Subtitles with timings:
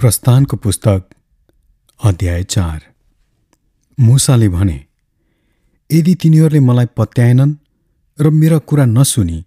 [0.00, 1.04] प्रस्थानको पुस्तक
[2.04, 2.94] अध्याय चार।
[4.00, 4.84] मुसाले भने
[5.92, 7.54] यदि तिनीहरूले मलाई पत्याएनन्
[8.20, 9.44] र मेरा कुरा नसुनी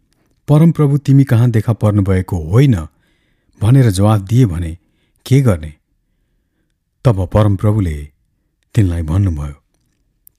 [0.47, 2.75] परमप्रभु तिमी कहाँ देखा पर्नुभएको होइन?
[3.61, 4.77] भनेर जवाफ दिए भने
[5.25, 5.73] के गर्ने?
[7.05, 8.11] तब परमप्रभुले
[8.75, 9.55] तिनलाई भन्नुभयो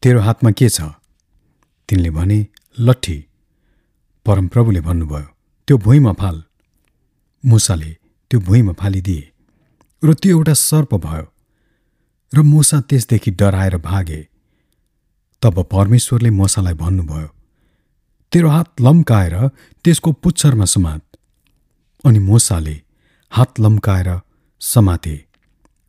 [0.03, 0.81] तेरो हातमा के छ?
[1.89, 2.47] तिनले भने
[2.81, 3.25] लट्ठी।
[4.27, 5.27] परमप्रभुले भन्नुभयो
[5.67, 6.45] त्यो भुइँमा फाल।
[7.47, 7.97] मुसाले
[8.31, 9.32] त्यो भुइँमा फालिदिए।
[10.03, 11.27] र त्यो एउटा सर्प भयो
[12.33, 14.21] र मुसा त्यसदेखि डराएर भागे।
[15.43, 17.29] तब परमेश्वरले मुसालाई भन्नुभयो
[18.33, 19.35] तेरो हात लम्काएर
[19.85, 21.03] त्यसको पुच्छरमा समात।
[22.05, 22.77] अनि मुसाले
[23.33, 24.09] हात लम्काएर
[24.61, 25.17] समाते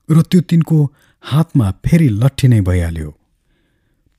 [0.10, 0.78] र त्यो तिनको
[1.24, 3.10] हातमा फेरि लट्ठी नै भइहाल्यो।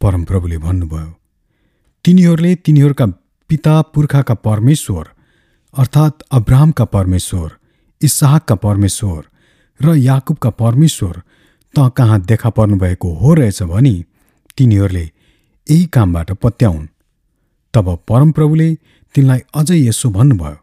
[0.00, 1.10] परमप्रभुले भन्नुभयो
[2.04, 3.06] तिनीहरूले तिनीहरूका
[3.50, 5.04] पिता पुर्खाका परमेश्वर
[5.74, 7.48] अर्थात् अब्राहमका परमेश्वर
[8.00, 9.22] इसाहकका परमेश्वर
[9.80, 11.22] र याकुबका परमेश्वर
[11.74, 13.94] त कहाँ देखा पर्नुभएको हो रहेछ भनी
[14.58, 15.04] तिनीहरूले
[15.66, 16.86] यही कामबाट पत्याउन्।
[17.74, 18.68] तब परमप्रभुले
[19.14, 20.56] तिनलाई अझै यसो भन्नुभयो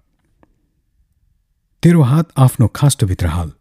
[1.83, 3.51] तेरो हात आफ्नो खास्टोभित्र हाल।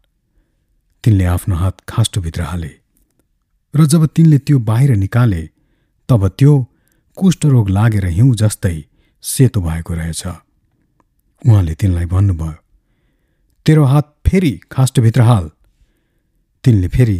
[1.03, 2.71] तिनले आफ्नो हात खास्टोभित्र हाले
[3.73, 5.43] र जब तिनले त्यो बाहिर निकाले
[6.09, 6.53] तब त्यो
[7.17, 8.77] कुष्ठरोग लागेर हिउँ जस्तै
[9.23, 12.60] सेतो भएको रहेछ। उहाँले तिनलाई भन्नुभयो
[13.65, 15.49] तेरो हात फेरि खास्टोभित्र हाल।
[16.63, 17.19] तिनले फेरि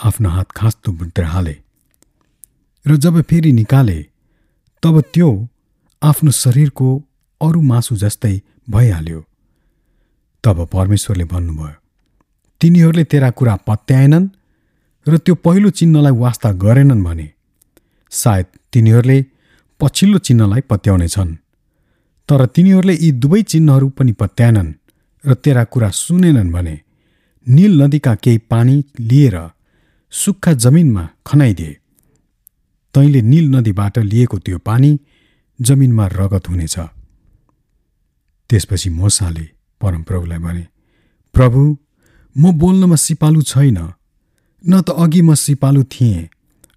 [0.00, 1.56] आफ्नो हात खास्टोभित्र हाले
[2.86, 3.98] र जब फेरि निकाले
[4.82, 5.28] तब त्यो
[6.02, 6.88] आफ्नो शरीरको
[7.40, 8.34] अरू मासु जस्तै
[8.70, 9.20] भइहाल्यो।
[10.44, 11.74] तब परमेश्वरले भन्नुभयो
[12.60, 14.28] तिनीहरूले तेरा कुरा पत्याएनन्
[15.06, 17.28] र त्यो पहिलो चिन्हलाई वास्ता गरेनन् भने
[18.12, 19.18] सायद तिनीहरूले
[19.80, 21.34] पछिल्लो चिन्हलाई पत्याउनेछन्।
[22.28, 24.68] तर तिनीहरूले यी दुवै चिन्हहरू पनि पत्याएनन्।
[25.26, 26.80] र तेरा कुरा सुनेनन् भने
[27.48, 29.36] नील नदीका केही पानी लिएर
[30.10, 31.76] सुक्खा जमिनमा खनाइदिए।
[32.94, 35.00] तैँले नील नदीबाट लिएको त्यो पानी
[35.60, 36.78] जमिनमा रगत हुनेछ।
[38.50, 39.48] त्यसपछि मोसाले
[39.80, 40.66] परमप्रभुलाई भने
[41.34, 41.76] प्रभु
[42.38, 43.78] म बोल्नमा सिपालु छैन।
[44.68, 46.28] न त अघि म सिपालु थिएँ।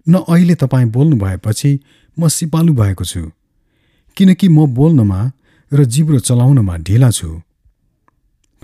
[0.08, 1.80] न अहिले तपाईँ बोल्नु भएपछि
[2.18, 3.30] म सिपालु भएको छु।
[4.16, 5.32] किनकि म बोल्नमा
[5.72, 7.42] र जिब्रो चलाउनमा ढिला छु।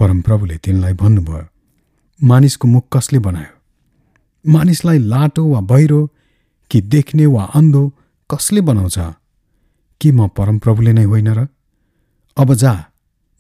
[0.01, 1.47] परमप्रभुले तिनलाई भन्नुभयो
[2.21, 3.53] मानिसको मुख कसले बनायो?
[4.45, 6.01] मानिसलाई लाटो वा बहिरो
[6.71, 7.83] कि देख्ने वा अन्धो
[8.31, 8.99] कसले बनाउँछ?
[10.01, 11.49] के म परमप्रभुले नै होइन र?
[12.37, 12.73] अब जा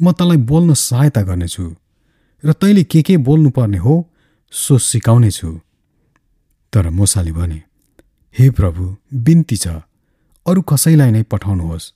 [0.00, 1.66] म तँलाई बोल्न सहायता गर्नेछु
[2.44, 3.94] र तैँले के के बोल्नुपर्ने हो
[4.53, 5.60] सो सिकाउने छु
[6.72, 7.62] तर मोसाले भने
[8.38, 9.69] हे प्रभु बिन्ती छ
[10.47, 11.92] अरू कसैलाई नै पठाउनुहोस्।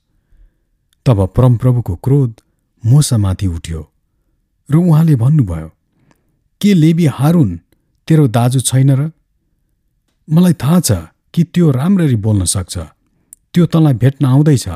[1.06, 2.32] तब परमप्रभुको क्रोध
[2.82, 3.80] मोसामाथि उठ्यो।
[4.68, 5.68] र उहाँले भन्नुभयो
[6.60, 7.50] के लेबी हारुन
[8.08, 9.10] तेरो दाजु छैन र?
[10.28, 10.92] मलाई थाहा छ
[11.34, 12.74] कि त्यो राम्ररी बोल्न सक्छ।
[13.52, 14.66] त्यो तँलाई भेट्न आउँदैछ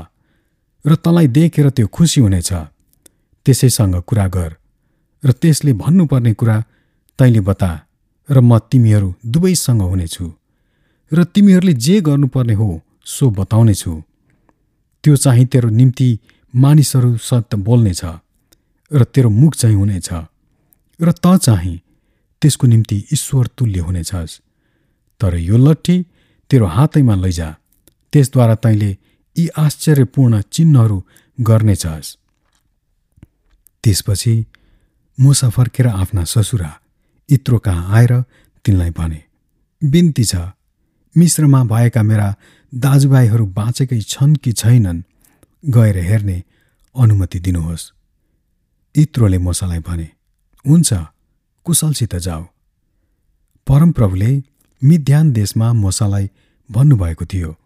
[0.85, 2.51] र तँलाई देखेर त्यो खुसी हुनेछ।
[3.47, 4.51] त्यसैसँग कुरा गर
[5.23, 6.57] र त्यसले भन्नुपर्ने कुरा
[7.19, 7.71] तैँले बता
[8.29, 10.27] र म तिमीहरू दुवैसँग हुनेछु
[11.13, 12.69] र तिमीहरूले जे गर्नुपर्ने हो
[13.05, 13.93] सो बताउनेछु।
[15.05, 16.09] त्यो चाहिँ तेरो निम्ति
[16.55, 18.03] मानिसहरू सत्य बोल्नेछ।
[18.93, 20.09] र तेरो मुख चाहिँ हुनेछ
[21.01, 21.81] र त चाहिँ
[22.43, 24.41] त्यसको निम्ति ईश्वर तुल्य हुनेछस्।
[25.21, 25.97] तर यो लट्ठी
[26.51, 27.49] तेरो हातैमा लैजा।
[28.13, 28.91] त्यसद्वारा तैँले
[29.37, 30.99] यी आश्चर्यपूर्ण चिन्हहरू
[31.39, 32.17] गर्नेछस्।
[33.85, 34.35] त्यसपछि
[35.19, 36.71] मुसा फर्केर आफ्ना ससुरा
[37.29, 38.13] इत्रो कहाँ आएर
[38.65, 39.23] तिनलाई भने
[39.83, 40.37] बिन्ती छ।
[41.17, 42.29] मिश्रमा भएका मेरा
[42.75, 45.03] दाजुभाइहरू बाँचेकै छन् कि छैनन्?
[45.65, 46.43] गएर हेर्ने
[46.95, 47.93] अनुमति दिनुहोस्।
[48.95, 50.09] इत्रोले मोसालाई भने
[50.65, 50.95] हुन्छ
[51.67, 52.45] कुशलसित जाऊ।
[53.67, 54.31] परमप्रभुले
[54.83, 56.31] मिध्यान देशमा मोसालाई
[56.71, 57.57] भन्नुभएको थियो।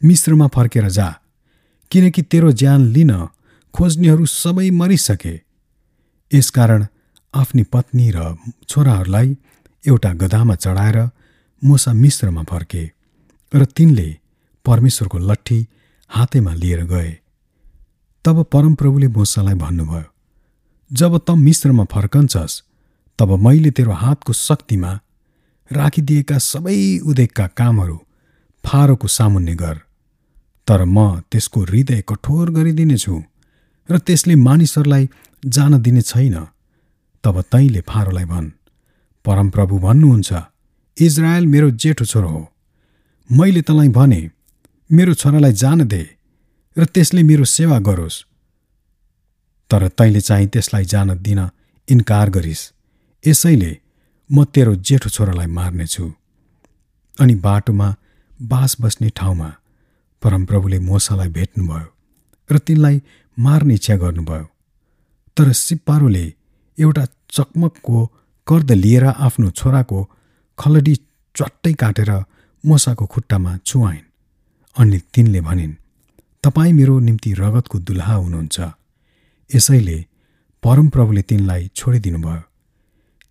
[0.00, 1.08] मिश्रमा फर्केर जा
[1.90, 3.12] किनकि तेरो ज्यान लिन
[3.74, 5.34] खोज्नेहरू सबै मरिसके।
[6.32, 6.86] यसकारण
[7.34, 8.36] आफ्नी पत्नी र
[8.68, 9.36] छोराहरूलाई
[9.84, 10.98] एउटा गधामा चढाएर
[11.62, 12.82] मोसा मिश्रमा फर्के
[13.52, 14.08] र तिनले
[14.64, 15.58] परमेश्वरको लट्ठी
[16.10, 17.10] हातैमा लिएर गए।
[18.24, 20.09] तब परमप्रभुले मोसालाई भन्नुभयो
[20.90, 22.62] जब त मिश्रमा फर्कन्छस्
[23.18, 24.92] तब मैले तेरो हातको शक्तिमा
[25.72, 27.96] राखिदिएका सबै उदेकका कामहरू
[28.64, 29.76] फारोको सामुन्ने गर।
[30.68, 33.14] तर म त्यसको हृदय कठोर गरिदिनेछु
[33.88, 35.08] र त्यसले मानिसहरूलाई
[35.44, 36.36] जान दिने छैन।
[37.24, 38.50] तब तैँले फारोलाई भन्
[39.24, 40.30] परमप्रभु भन्नुहुन्छ
[40.96, 42.42] इजरायल मेरो जेठो छोरो हो।
[43.30, 44.20] मैले तँलाई भने
[44.90, 46.02] मेरो छोरालाई जान दे
[46.76, 48.24] र त्यसले मेरो सेवा गरोस्।
[49.70, 51.40] तर तैँले चाहिँ त्यसलाई जान दिन
[51.88, 52.62] इन्कार गरिस्।
[53.24, 53.70] यसैले
[54.30, 56.04] म तेरो जेठो छोरालाई मार्नेछु।
[57.20, 57.88] अनि बाटोमा
[58.42, 59.50] बास बस्ने ठाउँमा
[60.22, 61.88] परमप्रभुले मोसालाई भेट्नुभयो
[62.50, 62.96] र तिनलाई
[63.38, 64.46] मार्ने इच्छा गर्नुभयो।
[65.36, 66.24] तर सिप्पारोले
[66.78, 67.96] एउटा चकमकको
[68.46, 69.98] कर्द लिएर आफ्नो छोराको
[70.58, 70.94] खलडी
[71.36, 72.10] च्वाट्टै काटेर
[72.64, 74.08] मोसाको खुट्टामा छुवाइन्।
[74.76, 75.74] अनि तिनले भनिन्
[76.44, 78.58] तपाईँ मेरो निम्ति रगतको दुलहा हुनुहुन्छ।
[79.54, 79.98] यसैले
[80.62, 82.42] परमप्रभुले तिनलाई छोडिदिनुभयो।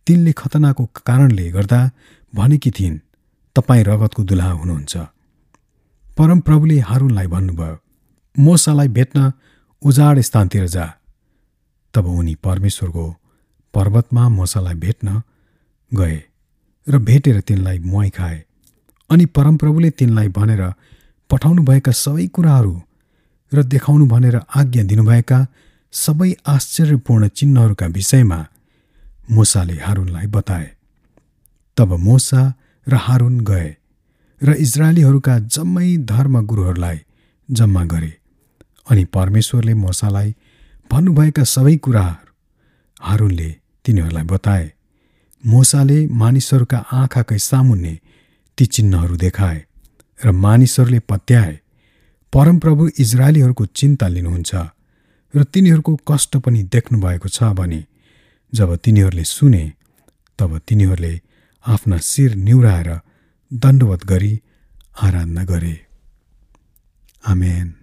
[0.08, 1.80] तिनले खतनाको कारणले गर्दा
[2.34, 2.98] भनेकी थिइन्
[3.56, 4.94] तपाईँ रगतको दुलहा हुनुहुन्छ।
[6.18, 7.76] परमप्रभुले हारुनलाई भन्नुभयो
[8.36, 9.32] मोसालाई भेट्न
[9.82, 10.86] उजाड स्थानतिर जा।
[11.94, 13.06] तब उनी परमेश्वरको
[13.74, 15.22] पर्वतमा मोसालाई भेट्न
[15.92, 16.18] गए
[16.88, 18.38] र भेटेर तिनलाई मुहाई खाए।
[19.10, 20.62] अनि परमप्रभुले तिनलाई भनेर
[21.30, 22.74] पठाउनुभएका सबै कुराहरू
[23.52, 25.40] र देखाउनु भनेर आज्ञा दिनुभएका
[25.94, 28.40] सबै आश्चर्यपूर्ण चिन्हहरूका विषयमा
[29.32, 30.68] मुसाले हारुनलाई बताए।
[31.78, 32.42] तब मोसा
[32.88, 33.70] र हारुन गए
[34.42, 36.98] र इजरायलीहरूका जम्मै धर्मगुरुहरूलाई
[37.50, 38.14] जम्मा गरे
[38.90, 40.30] अनि परमेश्वरले मोसालाई
[40.92, 42.32] भन्नुभएका सबै कुराहरू
[43.02, 43.50] हारुनले
[43.86, 44.66] तिनीहरूलाई बताए।
[45.44, 47.94] मोसाले मानिसहरूका आँखाकै सामुन्ने
[48.58, 49.60] ती चिन्हहरू देखाए
[50.20, 51.54] र मानिसहरूले पत्याए
[52.34, 54.54] परमप्रभु इजरायलीहरूको चिन्ता लिनुहुन्छ।
[55.36, 57.86] र तिनीहरूको कष्ट पनि देख्नु भएको छ भने
[58.54, 59.74] जब तिनीहरूले सुने
[60.40, 61.22] तब तिनीहरूले
[61.68, 63.00] आफ्ना शिर निहुराएर
[63.54, 64.42] दण्डवत गरी
[65.02, 65.86] आराधना गरे।
[67.26, 67.79] आमेन।